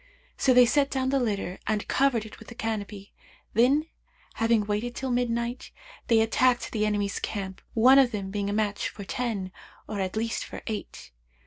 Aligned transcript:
So 0.35 0.51
they 0.51 0.65
set 0.65 0.89
down 0.89 1.09
the 1.09 1.19
litter 1.19 1.59
and 1.67 1.87
covered 1.87 2.25
it 2.25 2.39
with 2.39 2.47
the 2.47 2.55
canopy; 2.55 3.13
then, 3.53 3.85
having 4.33 4.65
waited 4.65 4.95
till 4.95 5.11
midnight, 5.11 5.69
they 6.07 6.21
attacked 6.21 6.71
the 6.71 6.87
enemy's 6.87 7.19
camp 7.19 7.61
one 7.75 7.99
of 7.99 8.09
them 8.09 8.31
being 8.31 8.49
a 8.49 8.53
match 8.53 8.89
for 8.89 9.03
ten; 9.03 9.51
or 9.87 9.99
at 9.99 10.15
least 10.15 10.43
for 10.43 10.63
eight. 10.65 11.11